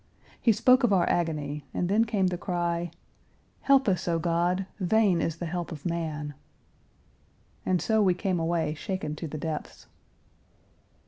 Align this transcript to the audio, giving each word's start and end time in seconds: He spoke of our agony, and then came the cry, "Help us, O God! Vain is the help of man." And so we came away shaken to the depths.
He 0.41 0.51
spoke 0.51 0.83
of 0.83 0.91
our 0.91 1.07
agony, 1.07 1.63
and 1.75 1.87
then 1.87 2.05
came 2.05 2.25
the 2.25 2.35
cry, 2.39 2.89
"Help 3.61 3.87
us, 3.87 4.07
O 4.07 4.17
God! 4.17 4.65
Vain 4.79 5.21
is 5.21 5.35
the 5.37 5.45
help 5.45 5.71
of 5.71 5.85
man." 5.85 6.33
And 7.67 7.79
so 7.83 8.01
we 8.01 8.15
came 8.15 8.39
away 8.39 8.73
shaken 8.73 9.15
to 9.17 9.27
the 9.27 9.37
depths. 9.37 9.85